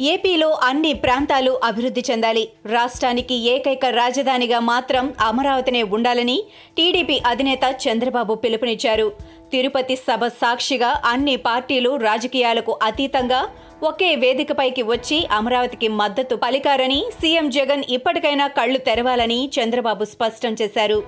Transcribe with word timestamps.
ఏపీలో 0.00 0.48
అన్ని 0.62 0.92
ప్రాంతాలు 0.92 1.60
అభివృద్ధి 1.64 2.02
చెందాలి. 2.10 2.48
రాష్ట్రానికి 2.66 3.34
ఏకైక 3.34 3.86
రాజధానిగా 3.86 4.58
మాత్రం 4.58 5.14
అమరావతినే 5.20 5.82
ఉండాలని 5.82 6.42
టీడీపీ 6.76 7.20
అధినేత 7.26 7.76
చంద్రబాబు 7.88 8.34
పిలుపునిచ్చారు. 8.34 9.12
తిరుపతి 9.52 9.96
సభ 9.96 10.24
సాక్షిగా 10.40 10.90
అన్ని 11.04 11.36
పార్టీలు 11.46 11.90
రాజకీయాలకు 11.96 12.72
అతీతంగా 12.82 13.40
ఒకే 13.88 14.08
వేదికపైకి 14.14 14.82
వచ్చి 14.82 15.18
అమరావతికి 15.32 15.88
మద్దతు 16.00 16.34
పలికారని 16.34 16.98
సీఎం 17.20 17.46
జగన్ 17.50 17.84
ఇప్పటికైనా 17.88 18.46
కళ్ళు 18.46 18.78
తెరవాలని 18.78 19.38
చంద్రబాబు 19.56 20.04
స్పష్టం 20.04 20.56
చేశారు. 20.62 20.98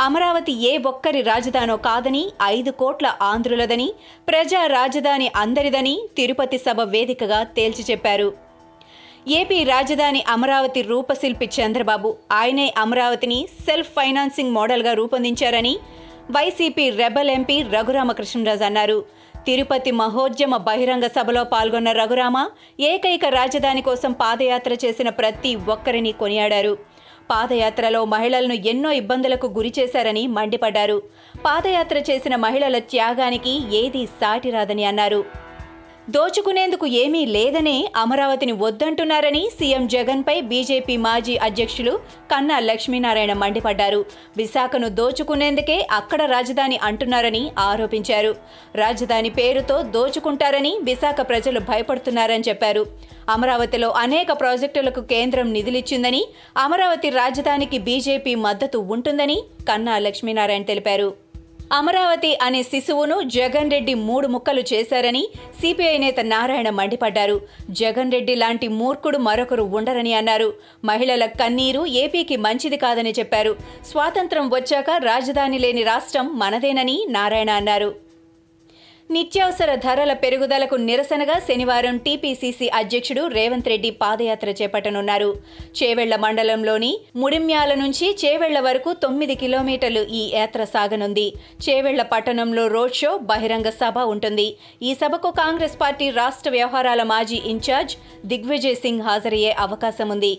అమరావతి 0.00 0.52
ఏ 0.70 0.72
ఒక్కరి 0.86 1.20
రాజధానో 1.22 1.76
కాదని 1.76 2.24
ఐదు 2.42 2.70
కోట్ల 2.70 3.06
ఆంధ్రులదని 3.22 3.88
ప్రజా 4.28 4.66
రాజధాని 4.66 5.30
అందరిదని 5.36 5.94
తిరుపతి 6.16 6.58
సభ 6.58 6.80
వేదికగా 6.80 7.40
తేల్చి 7.56 7.84
చెప్పారు. 7.90 8.28
ఏపీ 9.28 9.56
రాజధాని 9.64 10.20
అమరావతి 10.28 10.82
రూపశిల్పి 10.82 11.46
చంద్రబాబు 11.56 12.10
ఆయనే 12.32 12.74
అమరావతిని 12.78 13.40
సెల్ఫ్ 13.66 13.90
ఫైనాన్సింగ్ 13.96 14.54
మోడల్గా 14.54 14.92
రూపొందించారని 14.92 15.74
వైసీపీ 16.30 16.90
రెబల్ 16.90 17.30
ఎంపీ 17.30 17.62
రఘురామకృష్ణరాజు 17.62 18.64
అన్నారు. 18.64 19.04
తిరుపతి 19.46 19.90
మహోద్యమ 19.90 20.56
బహిరంగ 20.56 21.06
సభలో 21.06 21.44
పాల్గొన్న 21.44 21.92
రఘురామ 21.92 22.48
ఏకైక 22.80 23.24
రాజధాని 23.26 23.82
కోసం 23.82 24.12
పాదయాత్ర 24.12 24.72
చేసిన 24.72 25.08
ప్రతి 25.08 25.56
ఒక్కరిని 25.56 26.12
కొనియాడారు. 26.12 26.78
పాదయాత్రలో 27.30 28.04
మహిళలను 28.04 28.52
ఎన్నో 28.52 28.90
ఇబ్బందులకు 28.92 29.46
గురి 29.46 29.72
చేశారని 29.78 30.26
మండిపడ్డారు. 30.26 31.02
పాదయాత్ర 31.44 31.98
చేసిన 31.98 32.36
మహిళల 32.36 32.78
త్యాగానికి 32.78 33.76
ఏదీ 33.76 34.06
సాటిరాదని 34.06 34.84
అన్నారు. 34.84 35.47
దోచుకునేందుకు 36.14 36.86
ఏమీ 36.86 37.26
లేదనే 37.26 37.74
అమరావతిని 37.96 38.52
వద్దంటున్నారని 38.52 39.42
సీఎం 39.58 39.82
జగన్పై 39.86 40.40
బీజేపీ 40.40 40.96
మాజీ 40.96 41.36
అధ్యక్షులు 41.36 41.92
కన్నా 42.30 42.58
లక్ష్మీనారాయణ 42.60 43.32
మండిపడ్డారు. 43.32 44.04
విశాఖను 44.36 44.88
దోచుకునేందుకే 44.88 45.76
అక్కడ 45.90 46.22
రాజధాని 46.22 46.78
అంటున్నారని 46.82 47.42
ఆరోపించారు. 47.58 48.32
రాజధాని 48.74 49.30
పేరుతో 49.30 49.82
దోచుకుంటారని 49.82 50.72
విశాఖ 50.82 51.20
ప్రజలు 51.20 51.60
భయపడుతున్నారని 51.60 52.48
చెప్పారు. 52.48 52.86
అమరావతిలో 53.28 53.90
అనేక 53.90 54.32
ప్రాజెక్టులకు 54.32 55.00
కేంద్రం 55.00 55.52
నిధులిచ్చిందని 55.52 56.24
అమరావతి 56.56 57.10
రాజధానికి 57.10 57.78
బీజేపీ 57.78 58.34
మద్దతు 58.48 58.78
ఉంటుందని 58.78 59.40
కన్నా 59.68 59.98
లక్ష్మీనారాయణ 59.98 60.62
తెలిపారు. 60.62 61.27
అమరావతి 61.72 62.38
అనే 62.42 62.62
శిశువును 62.62 63.22
జగన్ 63.22 63.70
రెడ్డి 63.70 63.94
మూడు 63.94 64.26
ముక్కలు 64.26 64.62
చేశారని 64.72 65.28
సిపిఐ 65.60 65.98
నేత 65.98 66.20
నారాయణ 66.20 66.70
మండిపడ్డారు. 66.70 67.40
జగన్ 67.70 68.12
రెడ్డి 68.12 68.34
లాంటి 68.34 68.68
మూర్ఖుడు 68.68 69.18
మరొకరు 69.18 69.62
ఉండరని 69.62 70.14
అన్నారు. 70.14 70.54
మహిళల 70.84 71.26
కన్నీరు 71.26 71.86
ఏపీకి 71.86 72.36
మంచిది 72.36 72.76
కాదని 72.76 73.14
చెప్పారు. 73.18 73.56
స్వాతంత్రం 73.86 74.50
వచ్చాక 74.50 74.90
రాజధాని 74.90 75.58
లేని 75.58 75.82
రాష్ట్రం 75.82 76.38
మనదేనని 76.38 77.06
నారాయణ 77.10 77.50
అన్నారు. 77.50 78.07
నిత్యావసర 79.14 79.70
ధరల 79.84 80.12
పెరుగుదలకు 80.22 80.76
నిరసనగా 80.88 81.36
శనివారం 81.44 81.96
టీపీసీసీ 82.06 82.66
అధ్యక్షుడు 82.80 83.22
రేవంత్ 83.36 83.70
రెడ్డి 83.72 83.90
పాదయాత్ర 84.02 84.50
చేపట్టనున్నారు. 84.58 85.30
చేవెళ్ళ 85.78 86.14
మండలంలోని 86.24 86.90
ముడిమ్యాల 87.22 87.74
నుంచి 87.82 88.06
చేవెళ్ళ 88.22 88.58
వరకు 88.66 88.92
తొమ్మిది 89.04 89.36
కిలోమీటర్లు 89.42 90.02
ఈ 90.20 90.22
యాత్ర 90.38 90.64
సాగనుంది. 90.74 91.26
చేవెళ్ళ 91.66 92.02
పట్టణంలో 92.12 92.66
రోడ్ 92.74 92.98
షో 93.00 93.12
బహిరంగ 93.30 93.70
సభ 93.80 93.98
ఉంటుంది. 94.14 94.48
ఈ 94.88 94.92
సభకు 95.02 95.30
కాంగ్రెస్ 95.42 95.78
పార్టీ 95.84 96.08
రాష్ట్ర 96.20 96.52
వ్యవహారాల 96.56 97.02
మాజీ 97.14 97.40
ఇన్ఛార్జ్ 97.54 97.94
దిగ్విజయ్ 98.32 98.78
సింగ్ 98.84 99.06
హాజరయ్యే 99.08 99.54
అవకాశం 99.66 100.10
ఉంది 100.16 100.32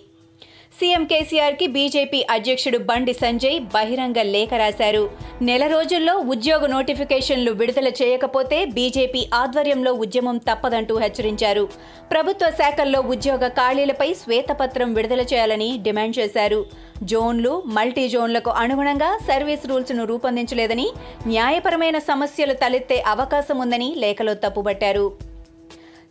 సీఎం 0.74 1.03
కేసీఆర్కి 1.12 1.66
బీజేపీ 1.75 2.19
అధ్యక్షుడు 2.34 2.78
బండి 2.90 3.13
సంజయ్ 3.22 3.57
బహిరంగ 3.74 4.19
లేఖ 4.35 4.52
రాశారు. 4.62 5.02
నెల 5.47 5.63
రోజుల్లో 5.74 6.13
ఉద్యోగ 6.34 6.68
నోటిఫికేషన్లు 6.74 7.52
విడుదల 7.62 7.90
చేయకపోతే 8.00 8.57
బీజేపీ 8.78 9.22
ఆధ్వర్యంలో 9.41 9.91
ఉద్యమం 10.06 10.38
తప్పదంటూ 10.50 10.96
హెచ్చరించారు. 11.03 11.63
ప్రభుత్వ 12.12 12.50
శాఖల్లో 12.59 13.00
ఉద్యోగ 13.13 13.47
ఖాళీలపై 13.59 14.09
శ్వేతపత్రం 14.22 14.91
విడుదల 14.97 15.25
చేయాలని 15.31 15.69
డిమాండ్ 15.88 16.18
చేశారు. 16.19 16.62
జోన్లు 17.13 17.53
మల్టీ 17.78 18.06
జోన్లకు 18.16 18.53
అనుగుణంగా 18.63 19.12
సర్వీస్ 19.30 19.66
రూల్స్ను 19.72 20.06
రూపొందించలేదని 20.12 20.88
న్యాయపరమైన 21.34 22.00
సమస్యలు 22.12 22.56
తలెత్తే 22.63 23.00
అవకాశం 23.16 23.59
ఉందని 23.66 23.90
లేఖలో 24.06 24.36
తప్పుబట్టారు. 24.46 25.07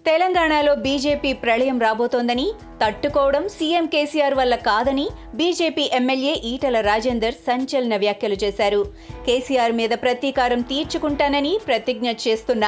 తెలంగాణలో 0.06 0.74
బీజేపీ 0.74 1.30
ప్రళయం 1.32 1.78
రాబోతోందని 1.78 2.44
తట్టుకోవడం 2.82 3.48
సీఎం 3.48 3.86
కేసీఆర్ 3.86 4.34
వల్ల 4.34 4.54
కాదని 4.68 5.04
బీజేపీ 5.34 5.84
ఎమ్మెల్యే 5.92 6.34
ఈటల 6.50 6.80
రాజేందర్ 6.80 7.36
సంచలన 7.46 7.96
వ్యాఖ్యలు 7.96 8.36
చేశారు. 8.44 8.80
కేసీఆర్ 9.26 9.74
మీద 9.80 9.90
ప్రతీకారం 10.04 10.60
తీర్చుకుంటానని 10.70 11.52
ప్రతిజ్ఞ 11.66 12.08
చేస్తున్న 12.24 12.64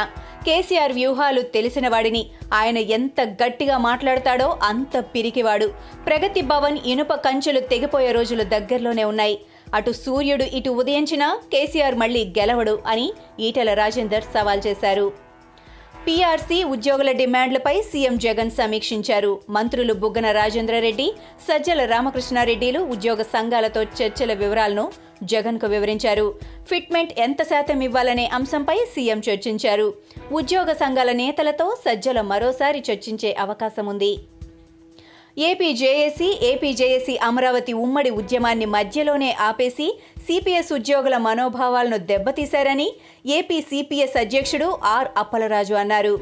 కేసీఆర్ 0.46 0.94
వ్యూహాలు 0.98 1.44
తెలిసిన 1.56 1.88
వాడిని 1.88 2.22
ఆయన 2.52 2.78
ఎంత 2.98 3.20
గట్టిగా 3.44 3.78
మాట్లాడతాడో 3.78 4.50
అంత 4.62 4.97
పిరికివాడు. 5.14 5.70
ప్రగతి 6.06 6.44
భవన్ 6.52 6.78
ఇనుప 6.86 7.12
కంచెలు 7.26 7.60
తెగిపోయే 7.72 8.12
రోజులు 8.12 8.47
దగ్గరలోనే 8.54 9.04
ఉన్నాయి. 9.04 9.38
అటు 9.74 9.91
సూర్యుడు 10.04 10.47
ఇటు 10.60 10.70
ఉదయించినా 10.82 11.30
కేసీఆర్ 11.52 11.98
మళ్ళీ 12.04 12.24
గెలవడు 12.38 12.76
అని 12.86 13.08
ఈటల 13.41 13.72
రాజేందర్ 13.82 14.30
సవాల్ 14.36 14.64
చేశారు. 14.68 15.08
పీఆర్సీ 16.06 16.59
ఉద్యోగుల 16.65 17.11
డిమాండ్లపై 17.12 17.75
సీఎం 17.81 18.15
జగన్ 18.19 18.50
సమీక్షించారు. 18.50 19.33
మంత్రులు 19.56 19.94
బుగ్గన 20.03 20.31
రాజేంద్రారెడ్డి 20.31 21.06
సజ్జల 21.49 21.84
రామకృష్ణారెడ్డిలు 21.84 22.81
ఉద్యోగ 22.94 23.22
సంఘాలతో 23.34 23.83
చర్చల 23.99 24.33
వివరాలను 24.33 24.84
జగన్కు 25.22 25.66
వివరించారు. 25.66 26.27
ఫిట్మెంట్ 26.71 27.12
ఎంత 27.21 27.43
శాతం 27.43 27.81
ఇవ్వాలనే 27.81 28.27
అంశంపై 28.39 28.78
సీఎం 28.94 29.22
చర్చించారు. 29.28 29.89
ఉద్యోగ 30.33 30.72
సంఘాల 30.72 31.12
నేతలతో 31.22 31.69
సజ్జల 31.84 32.21
మరోసారి 32.33 32.83
చర్చించే 32.91 33.33
అవకాశం 33.47 33.87
ఉంది 33.87 34.12
AP 35.38 35.72
JAC 35.72 36.38
AP 36.42 36.72
JAC 36.72 37.16
Amaravati 37.16 37.72
ఉమ్మడి 37.72 38.10
ఉద్యమాన్ని 38.10 38.66
మధ్యలోనే 38.66 39.36
ఆపేసి 39.41 39.98
సిపిఎస్ 40.26 40.72
ఉద్యోగుల 40.72 41.16
మనోభావాలను 41.16 41.96
దెబ్బతీశారని 41.96 42.92
ఏపీ 43.26 43.60
సిపిఎస్ 43.60 44.16
అధ్యక్షుడు 44.16 44.78
ఆర్ 44.84 45.08
అప్పలరాజు 45.16 45.74
అన్నారు. 45.74 46.20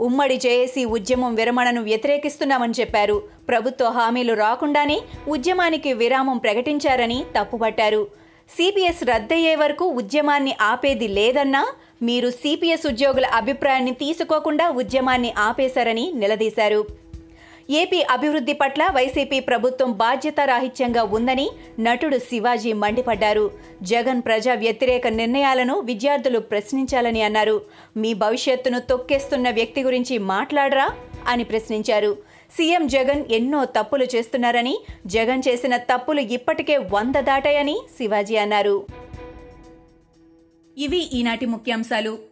ఉమ్మడి 0.00 0.36
జేఏసీ 0.36 0.84
ఉద్యమం 0.84 1.34
విరమణను 1.34 1.82
వ్యతిరేకిస్తున్నామని 1.82 2.72
చెప్పారు. 2.80 3.22
ప్రభుత్వ 3.48 3.88
హామీలు 3.88 4.34
రాకుండానే 4.34 5.00
ఉద్యమానికి 5.28 5.92
విరామం 5.92 6.38
ప్రకటించారని 6.38 7.24
తప్పుపట్టారు. 7.38 8.08
సిపిఎస్ 8.56 9.04
రద్దయ్యే 9.04 9.54
వరకు 9.56 9.84
ఉద్యమాన్ని 9.84 10.56
ఆపేది 10.60 11.08
లేదన్నా 11.08 11.66
మీరు 12.02 12.30
సిపిఎస్ 12.30 12.86
ఉద్యోగుల 12.86 13.26
అభిప్రాయాన్ని 13.26 13.92
తీసుకోకుండా 13.92 14.70
ఉద్యమాన్ని 14.70 15.34
ఆపేశారని 15.38 16.12
నిలదీశారు. 16.12 17.01
ఏపీ 17.70 18.02
అభివృద్ధి 18.02 18.52
పట్ల 18.52 18.86
వైసీపీ 18.86 19.40
ప్రభుత్వం 19.40 19.92
బాధ్యతారాహిత్యంగా 19.92 21.02
ఉందని 21.02 21.50
నటుడు 21.80 22.18
శివాజీ 22.18 22.72
మండిపడ్డారు. 22.72 23.50
జగన్ 23.82 24.22
ప్రజా 24.22 24.54
వ్యతిరేక 24.54 25.06
నిర్ణయాలను 25.06 25.80
విద్యార్థులు 25.80 26.38
ప్రశ్నించాలని 26.38 27.22
అన్నారు. 27.22 27.62
మీ 27.96 28.14
భవిష్యత్తును 28.14 28.80
తొక్కేస్తున్న 28.80 29.50
వ్యక్తి 29.50 29.82
గురించి 29.82 30.18
మాట్లాడరా? 30.18 30.90
అని 31.26 31.44
ప్రశ్నించారు. 31.44 32.16
సీఎం 32.56 32.86
జగన్ 32.86 33.24
ఎన్నో 33.30 33.64
తప్పులు 33.64 34.04
చేస్తున్నారని 34.04 34.78
జగన్ 35.06 35.42
చేసిన 35.48 35.76
తప్పులు 35.76 36.20
ఇప్పటికే 36.20 36.76
వంద 36.76 37.14
దాటాయని 37.14 37.78
శివాజీ 37.98 38.36
అన్నారు. 38.36 38.86
ఇవి 40.78 40.98
ఈనాటి 40.98 41.46
ముఖ్యాంశాలు. 41.46 42.31